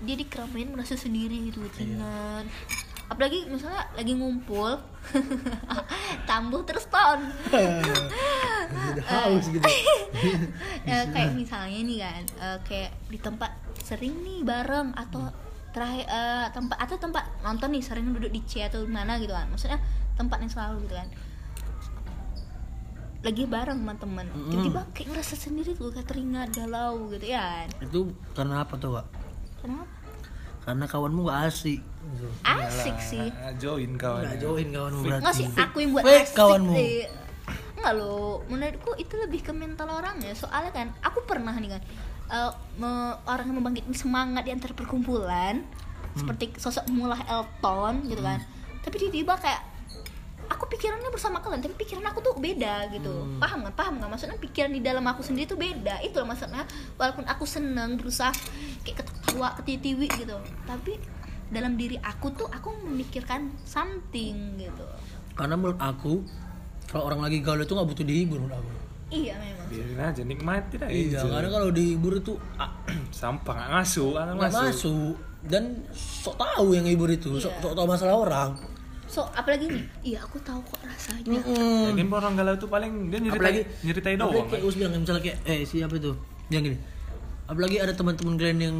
[0.02, 2.44] dia di keramaian merasa sendiri gitu cingan
[3.12, 4.80] apalagi misalnya lagi ngumpul
[6.28, 7.20] tambuh terus ton.
[9.12, 9.60] Haus gitu.
[10.82, 15.26] Eh, kayak misalnya nih kan eh, kayak di tempat sering nih bareng atau
[15.74, 19.50] terakhir eh, tempat atau tempat nonton nih sering duduk di C atau mana gitu kan.
[19.50, 19.82] Maksudnya
[20.14, 21.08] tempat yang selalu gitu kan.
[23.22, 24.26] Lagi bareng sama temen.
[24.30, 27.68] Tiba-tiba kayak ngerasa sendiri tuh kayak teringat galau gitu ya kan.
[27.82, 29.06] Itu karena apa tuh pak
[29.62, 29.86] kenapa
[30.62, 31.80] karena kawanmu gak asik.
[32.46, 33.26] Asik sih.
[33.34, 34.22] Ah, join kawan.
[34.26, 35.22] Nggak join kawanmu berarti.
[35.26, 36.74] Nggak sih aku yang buat Fake asik kawanmu.
[36.78, 36.98] sih.
[37.82, 41.82] Nggak loh menurutku itu lebih ke mental orangnya soalnya kan aku pernah nih kan
[42.28, 46.18] eh, me- orang yang membangkitkan semangat di antara perkumpulan Hmm.
[46.18, 48.36] seperti sosok mulah Elton gitu kan.
[48.82, 49.62] Tapi tiba-tiba kayak
[50.44, 53.08] aku pikirannya bersama kalian tapi pikiran aku tuh beda gitu.
[53.08, 53.40] Hmm.
[53.40, 53.72] paham nggak?
[53.72, 54.10] Paham nggak?
[54.10, 56.04] Maksudnya pikiran di dalam aku sendiri tuh beda.
[56.04, 56.68] Itu loh maksudnya.
[56.94, 58.28] Walaupun aku seneng berusaha
[58.84, 60.36] kayak ketawa ketitiwi gitu.
[60.68, 61.00] Tapi
[61.48, 64.84] dalam diri aku tuh aku memikirkan something gitu.
[65.32, 66.20] Karena menurut aku
[66.84, 68.68] kalau orang lagi galau itu nggak butuh dihibur menurut aku
[69.12, 71.26] iya memang Biarin aja nikmati dah iya itu.
[71.26, 72.72] karena kalau dihibur itu ah,
[73.10, 74.64] Sampah nggak masuk, nggak masuk.
[74.64, 77.60] masuk dan sok tahu yang hibur itu sok, Iya.
[77.60, 78.50] sok tahu masalah orang
[79.04, 81.92] so apalagi nih iya aku tahu kok rasanya Mm-mm.
[81.92, 84.48] Lagian orang galau tuh paling dia nyeritain, apalagi nyeritain apalagi doang.
[84.48, 86.12] kayak Us bilang misalnya kayak eh siapa itu
[86.48, 86.78] yang gini
[87.44, 88.76] apalagi ada teman-teman kalian yang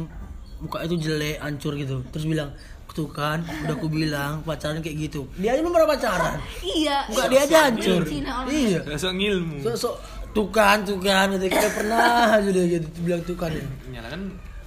[0.57, 2.49] muka itu jelek hancur gitu terus bilang
[2.89, 7.25] tuh kan udah aku bilang pacaran kayak gitu dia aja belum pernah pacaran iya muka
[7.25, 8.53] dia aja hancur Cina orang.
[8.53, 9.57] iya Gak sok ngilmu.
[9.59, 9.89] so, so,
[10.33, 12.01] tuh kan tuh kan gitu kita pernah
[12.33, 14.21] aja dia gitu bilang tuh kan ya Nyala kan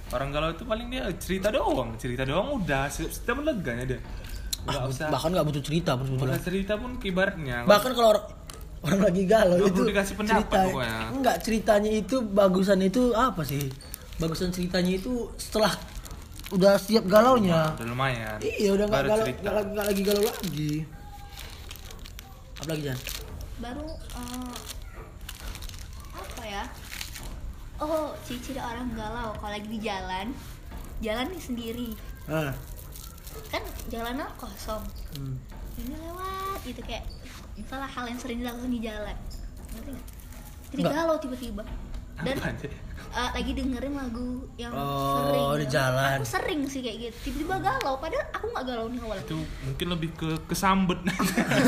[0.09, 3.99] orang galau itu paling dia cerita doang, cerita doang udah setiap leganya dia.
[4.63, 5.07] Enggak Ah, usah.
[5.09, 7.57] bahkan nggak butuh cerita Bahkan sebetulnya cerita pun kibarnya.
[7.63, 8.25] bahkan kalau orang
[8.79, 10.99] orang lagi galau itu dikasih pendapat cerita pokoknya.
[11.11, 13.63] enggak ceritanya itu bagusan itu apa sih
[14.17, 15.71] bagusan ceritanya itu setelah
[16.49, 18.37] udah siap galaunya udah lumayan.
[18.39, 19.25] iya udah nggak galau
[19.67, 20.71] nggak lagi galau lagi
[22.55, 22.99] apa lagi Jan
[23.57, 24.55] baru eh,
[26.13, 26.63] apa ya
[27.77, 30.33] oh ciri-ciri orang galau kalau lagi di jalan
[31.01, 31.89] jalan nih sendiri.
[32.25, 32.53] Ah.
[33.53, 33.61] Kan
[33.93, 34.81] jalanan kosong.
[35.17, 35.37] Hmm.
[35.77, 37.05] ini lewat gitu kayak
[37.53, 39.17] misalnya hal yang sering dilakukan di jalan.
[39.77, 40.07] Ngerti nggak?
[40.73, 41.63] Jadi galau tiba-tiba
[42.19, 42.37] dan
[43.07, 46.17] eh, lagi dengerin lagu yang Oh, sering di jalan.
[46.17, 49.87] aku sering sih kayak gitu tiba-tiba galau padahal aku nggak galau nih awal Itu mungkin
[49.89, 50.99] lebih ke kesambet.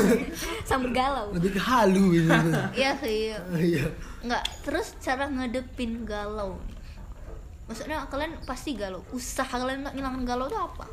[0.64, 2.30] sambil galau Lebih ke halu gitu.
[2.78, 3.86] iya sih Iya.
[4.20, 6.76] nggak terus cara ngedepin galau nih
[7.66, 10.86] maksudnya kalian pasti galau usaha kalian nggak ngilangin galau itu apa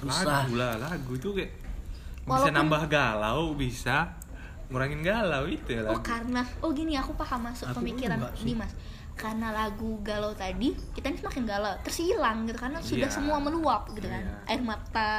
[0.00, 0.44] Usah.
[0.44, 1.50] lagu lah, lagu itu kayak
[2.20, 3.96] bisa Walaupun- nambah galau, bisa
[4.68, 6.04] ngurangin galau itu ya oh lagu.
[6.04, 8.20] karena oh gini aku paham masuk Aku pemikiran.
[8.36, 8.68] Dimas
[9.18, 13.12] karena lagu galau tadi kita ini semakin galau terus hilang gitu karena sudah Iya.
[13.12, 14.38] semua meluap gitu kan Iya.
[14.48, 15.10] air mata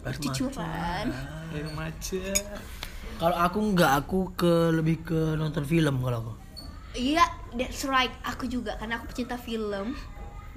[0.00, 1.06] Air cucuran
[1.48, 2.24] Air maca.
[3.18, 6.32] Kalau aku nggak, aku ke lebih ke nonton film kalau aku.
[6.94, 9.92] iya that's right aku juga karena aku pecinta film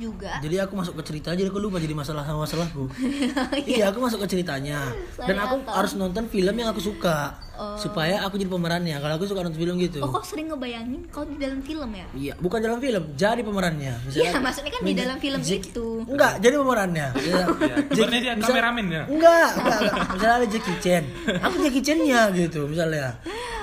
[0.02, 2.90] juga Jadi aku masuk ke cerita, jadi aku lupa jadi masalah sama masalahku.
[3.70, 4.90] iya, aku masuk ke ceritanya.
[5.16, 5.78] Dan aku Ternyata.
[5.78, 7.38] harus nonton film yang aku suka.
[7.54, 7.78] Oh.
[7.78, 8.98] Supaya aku jadi pemerannya.
[8.98, 10.02] Kalau aku suka nonton film gitu.
[10.02, 13.94] oh kok sering ngebayangin kau di dalam film ya Iya, bukan dalam film, jadi pemerannya.
[14.10, 15.88] Iya, maksudnya kan di dalam film itu.
[16.10, 17.08] Enggak, jadi pemerannya.
[17.22, 17.44] Iya.
[17.46, 19.04] Iya, ibaratnya dia misal- kameramen ya?
[19.06, 20.06] Enggak, enggak, enggak.
[20.18, 21.04] Misalnya ada Jackie Chan.
[21.46, 23.14] Aku Jackie Chan-nya gitu, misalnya.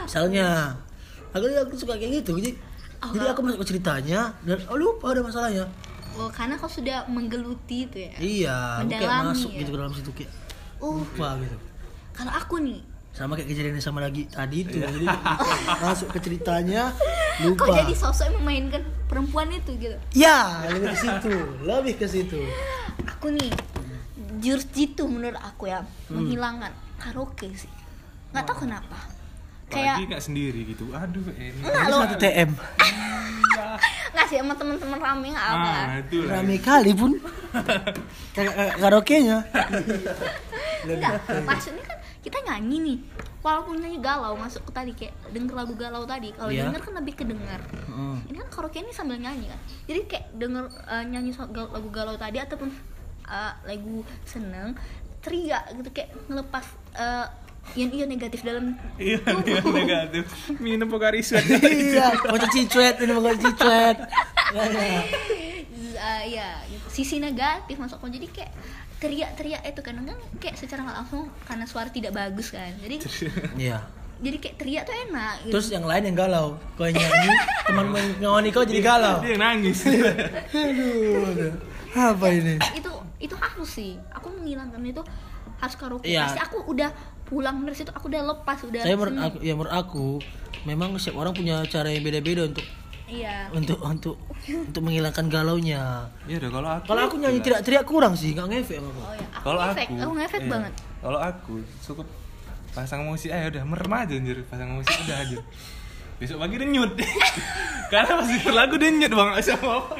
[0.06, 0.46] Misalnya.
[1.34, 2.38] Aku aku suka kayak gitu.
[2.38, 5.70] Jadi Oh, jadi aku masuk ke ceritanya dan oh lupa ada masalahnya.
[6.18, 8.12] Oh, karena kau sudah menggeluti itu ya.
[8.18, 9.58] Iya, aku kayak Mendalami masuk ya.
[9.58, 10.32] gitu ke dalam situ kayak
[10.78, 11.56] Oh, lupa gitu.
[12.12, 14.76] kalau aku nih, Sama kayak kejadian yang sama lagi tadi itu.
[14.76, 14.90] Iya.
[14.90, 15.06] Jadi
[15.84, 16.82] masuk ke ceritanya
[17.54, 17.74] kau lupa.
[17.76, 19.96] jadi sosok yang memainkan perempuan itu gitu.
[20.12, 21.34] Ya, lebih ke situ.
[21.60, 22.38] Lebih ke situ.
[23.08, 23.50] Aku nih,
[24.38, 26.18] jurus jitu menurut aku ya, Hmm.
[26.18, 27.70] menghilangkan karaoke sih.
[28.30, 28.98] Nggak tahu kenapa.
[29.68, 30.88] Kayak nggak sendiri gitu.
[30.90, 31.62] Aduh, enak.
[31.62, 32.00] Enggak loh.
[32.04, 32.50] satu TM.
[34.08, 35.70] nggak sih sama teman-teman rame nggak apa.
[35.70, 35.86] Ah.
[36.08, 37.12] Rame kali pun.
[38.34, 39.38] Kayak kayak karaoke-nya.
[40.84, 41.12] Enggak,
[41.44, 42.98] maksudnya kan kita nyanyi nih.
[43.38, 46.34] Walaupun nyanyi galau masuk ke tadi kayak denger lagu galau tadi.
[46.34, 46.68] Kalau Iya.
[46.68, 47.60] denger kan lebih kedengar.
[47.62, 48.16] Heeh.
[48.28, 52.38] ini kan karaoke ini sambil nyanyi kan jadi kayak denger eh, nyanyi lagu galau tadi
[52.38, 52.68] ataupun
[53.26, 54.74] eh, lagu seneng
[55.18, 56.64] teriak gitu kayak ngelepas
[57.60, 60.24] eh, ion-ion negatif dalam Iya, dia negatif.
[60.56, 61.44] Minum pokari sweat.
[61.64, 63.96] iya, mau cicuet, ini mau cicuet.
[64.48, 65.00] Iya.
[65.68, 66.86] Z- eh, ya gitu.
[66.88, 68.52] sisi negatif masuk jadi kayak
[68.98, 72.96] teriak-teriak itu kan kan kayak secara nggak langsung karena suara tidak bagus kan jadi
[73.62, 73.78] Iya.
[74.18, 75.52] jadi kayak teriak tuh enak gitu.
[75.54, 76.58] Terus yang lain yang galau.
[76.74, 77.30] Kau yang nyanyi,
[77.62, 77.86] teman
[78.18, 79.22] ngawani kau jadi galau.
[79.22, 79.78] Dia yang nangis.
[80.50, 81.54] Aduh.
[81.88, 82.58] Apa ini?
[82.74, 85.02] itu itu harus sih aku menghilangkan itu
[85.58, 86.22] harus karaoke Iya.
[86.24, 86.90] pasti aku udah
[87.28, 90.06] pulang dari situ aku udah lepas udah Saya menurut aku, ya menurut aku,
[90.64, 92.64] memang setiap orang punya cara yang beda-beda untuk
[93.08, 94.16] iya untuk untuk
[94.48, 96.08] untuk menghilangkan galaunya.
[96.24, 96.84] Iya deh kalau aku.
[96.88, 99.00] Kalau aku nyanyi teriak-teriak kurang sih, nggak ngefek sama aku.
[99.00, 100.50] Oh ya, aku Kalau ngefek, aku, aku ngefek iya.
[100.50, 100.72] banget.
[100.98, 102.06] Kalau aku cukup
[102.72, 105.36] pasang musik aja udah merem aja anjir, pasang musik udah aja.
[106.18, 106.92] Besok pagi denyut.
[107.92, 109.96] Karena pas denger lagu denyut bang, bisa apa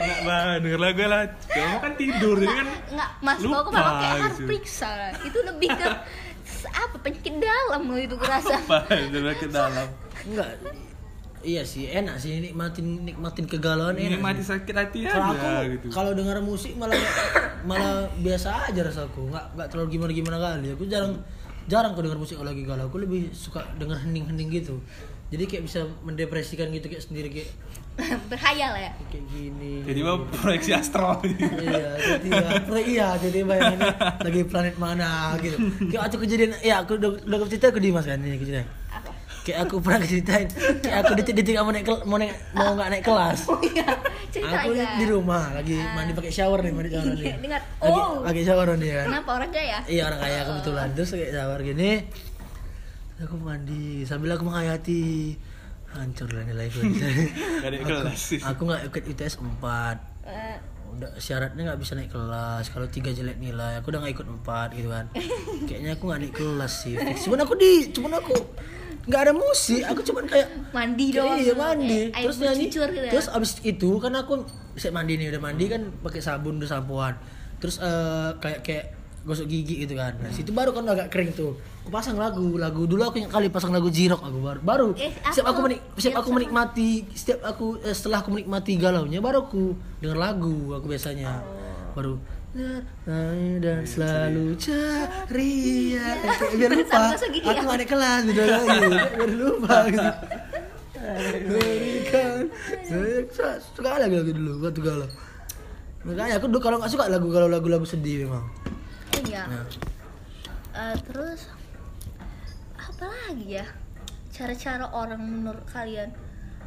[0.00, 1.22] enak banget denger lagu lah.
[1.46, 2.68] Kamu kan tidur jadi kan.
[2.90, 4.48] Enggak, Mas Lupa Boko malah kayak harus gitu.
[4.50, 4.92] periksa.
[5.22, 5.88] Itu lebih ke
[6.64, 8.56] apa penyakit dalam loh itu kerasa.
[8.58, 8.88] Apa
[9.38, 9.88] ke dalam.
[10.26, 10.50] Enggak.
[11.44, 14.16] Iya sih, enak sih nikmatin nikmatin kegalauan enak.
[14.16, 15.86] Nikmati sakit hati Kalau aku aja gitu.
[15.92, 16.96] kalau dengar musik malah
[17.68, 20.72] malah biasa aja rasaku, nggak nggak terlalu gimana gimana kali.
[20.72, 21.20] Aku jarang
[21.68, 22.88] jarang kok dengar musik kalau lagi galau.
[22.88, 24.80] Aku lebih suka denger hening-hening gitu.
[25.28, 27.52] Jadi kayak bisa mendepresikan gitu kayak sendiri kayak
[28.30, 28.90] Berhayal ya.
[29.06, 29.72] kayak gini.
[29.84, 31.22] Jadi mau proyeksi astral.
[31.22, 33.80] iya, jadi ya, iya, jadi bayangin
[34.18, 35.56] lagi planet mana gitu.
[35.86, 38.66] Kayak aku kejadian, ya aku udah udah cerita aku Dimas kan ini kejadian.
[38.88, 39.10] Apa?
[39.44, 40.48] Kayak aku pernah ceritain,
[40.80, 43.38] kayak aku detik-detik mau naik kel- mau naik mau nggak naik kelas.
[43.46, 43.86] Oh iya,
[44.26, 44.96] cerita Aku aja.
[44.96, 47.22] di rumah lagi mandi pakai shower nih, mandi shower nih.
[47.22, 47.60] Iya, dengar.
[47.78, 48.24] Lagi Oh.
[48.24, 49.06] pakai shower nih kan.
[49.06, 49.78] Kenapa orang kaya?
[49.84, 51.90] Iya orang kaya kebetulan terus kayak shower gini.
[53.20, 55.36] Aku mandi sambil aku menghayati
[55.96, 56.80] hancur lah nilaiku.
[57.62, 58.18] Gak ada kelas.
[58.18, 58.40] sih.
[58.42, 60.56] aku nggak ikut ITS 4 Eh,
[60.96, 62.72] udah syaratnya nggak bisa naik kelas.
[62.72, 65.06] Kalau tiga jelek nilai aku udah nggak ikut empat gitu kan.
[65.68, 68.34] Kayaknya aku nggak naik kelas sih cuman aku di cuman aku
[69.04, 69.82] nggak ada musik.
[69.84, 71.38] Aku cuman kayak mandi kayak doang.
[71.44, 72.00] iya mandi.
[72.08, 72.64] Eh, terus nyanyi.
[72.72, 73.10] gitu ya.
[73.12, 77.14] terus abis itu kan aku bisa mandi nih udah mandi kan pakai sabun udah sampoan
[77.62, 78.86] terus eh, kayak kayak
[79.24, 80.12] gosok gigi gitu kan.
[80.20, 81.56] Nah situ baru kan agak kering tuh.
[81.84, 84.88] Aku pasang lagu lagu dulu aku yang kali pasang lagu jirok aku baru baru.
[85.00, 85.52] Eh, setiap apa?
[85.56, 89.72] aku menik setiap aku menikmati setiap aku eh, setelah aku menikmati galaunya baru aku
[90.04, 91.40] denger lagu aku biasanya.
[91.96, 92.20] Baru
[93.58, 96.06] dan selalu ceria.
[96.22, 96.94] Kayak biar lupa.
[96.94, 97.74] Sama gosok gigi aku ya?
[97.74, 98.42] naik kelas gitu.
[98.46, 98.78] Lagi
[99.18, 100.10] biar lupa gitu.
[101.44, 102.40] Berikan
[103.74, 105.08] suka lagi lagu dulu waktu galau.
[106.04, 108.44] Makanya aku dulu kalau nggak suka lagu kalau lagu-lagu sedih memang
[109.14, 109.44] Eh, iya.
[109.46, 109.66] Nah
[110.74, 111.46] Eh, terus
[112.74, 113.66] apa lagi ya?
[114.34, 116.10] Cara-cara orang menurut kalian.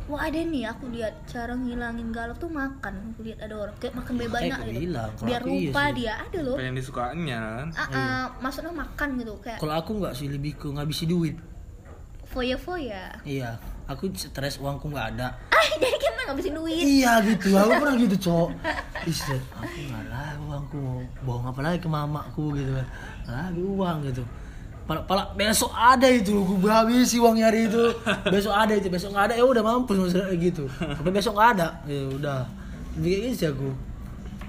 [0.07, 3.11] Wah ada nih aku lihat cara ngilangin galau tuh makan.
[3.11, 4.79] Aku lihat ada orang kayak makan banyak gitu.
[4.87, 5.91] bilang, kalau biar iya lupa sih.
[5.99, 6.13] dia.
[6.23, 6.55] Ada loh.
[6.55, 7.67] Apa yang disukaannya kan?
[7.75, 11.35] Ah, ah, maksudnya makan gitu kayak kalau aku nggak sih lebih ke ngabisi duit.
[12.31, 13.19] Foya-foya.
[13.27, 15.27] Iya aku stres uangku nggak ada.
[15.51, 16.83] Ah jadi kita ngabisin duit.
[16.83, 18.49] Iya gitu aku pernah gitu cowok
[19.07, 20.03] Istri, aku nggak
[20.57, 22.87] uangku mau bohong apa lagi ke mamaku gitu kan.
[23.29, 24.23] Lagi uang gitu.
[24.87, 27.93] Pala, pala besok ada itu gue habis uangnya hari itu.
[28.33, 29.35] Besok ada itu besok nggak ada.
[29.37, 30.65] Ya udah mampus maksudnya gitu.
[30.73, 31.67] Tapi besok nggak ada.
[31.85, 32.39] Ya udah.
[32.97, 33.69] Kayak gitu sih aku.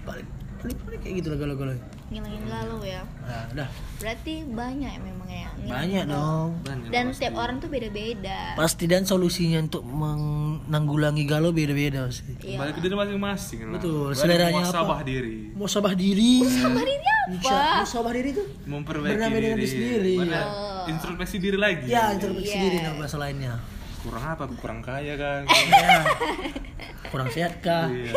[0.09, 0.29] Paling
[0.65, 1.77] paling, kayak gitu lah galau-galau
[2.09, 3.69] ngilangin galau ya nah udah
[3.99, 6.15] berarti banyak ya memang ya banyak galau.
[6.15, 7.17] dong banyak dan pasti.
[7.19, 12.57] setiap orang tuh beda-beda pasti dan solusinya untuk menanggulangi galau beda-beda sih Iya.
[12.57, 14.65] balik ke diri masing-masing lah Betul, seleranya apa?
[14.65, 19.67] muhasabah diri mau sabah diri Sabar ini apa mau sabah diri tuh memperbaiki diri diri
[19.67, 20.15] sendiri.
[20.33, 20.89] Oh.
[20.89, 22.63] introspeksi diri lagi ya introspeksi Iya.
[22.65, 23.53] diri nama bahasa lainnya
[23.99, 25.43] kurang apa kurang kaya kan
[27.11, 27.89] kurang sehat kah?
[27.89, 28.13] Iya.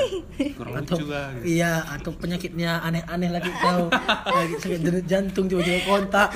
[0.59, 1.43] kurang atau lucu kan gitu.
[1.47, 3.87] iya atau penyakitnya aneh-aneh lagi kau
[4.27, 6.35] lagi sakit denyut jantung tiba-tiba kontak.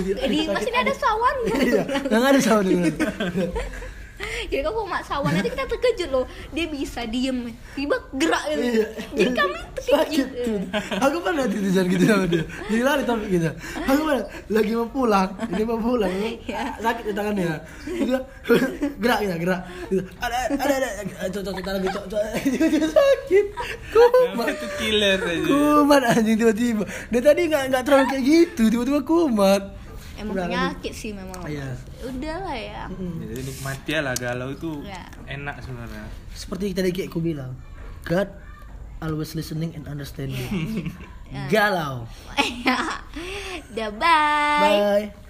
[0.00, 2.92] Di masih ada sawan iya nggak ada dengan
[4.48, 6.24] jadi kalau mak sawan itu kita terkejut loh.
[6.56, 7.52] Dia bisa diem.
[7.76, 8.64] Tiba gerak gitu.
[8.64, 8.86] Iya.
[9.12, 10.28] jadi kami terkejut.
[11.04, 12.44] Aku pernah titisan gitu sama dia.
[12.72, 13.48] Jadi lari tapi gitu.
[13.84, 15.28] Aku pernah lagi mau pulang.
[15.52, 16.12] Ini mau pulang.
[16.12, 16.62] Iya.
[16.80, 17.60] sakit di tangannya.
[17.84, 18.18] Gitu
[18.98, 19.60] gerak ya gerak.
[19.92, 20.02] Gitu.
[20.24, 20.88] ada ada ada.
[21.28, 21.98] Cocok tangan gitu
[22.88, 23.46] sakit.
[23.92, 24.48] Kumat.
[24.48, 25.44] Itu killer aja.
[25.44, 26.84] Kumat anjing tiba-tiba.
[27.12, 28.62] Dia tadi nggak nggak terlalu kayak gitu.
[28.72, 29.62] Tiba-tiba kumat
[30.18, 31.40] emang Udah, penyakit sih memang.
[31.42, 31.78] Iya.
[32.02, 35.02] udah lah ya jadi nikmati lah galau itu Ya.
[35.24, 36.04] enak sebenarnya.
[36.34, 37.54] Seperti tadi kayak aku bilang
[38.02, 38.28] God
[38.98, 40.90] always listening and understanding.
[41.30, 41.46] Ya.
[41.54, 42.04] galau.
[43.76, 44.60] Dah bye.
[44.60, 45.27] Bye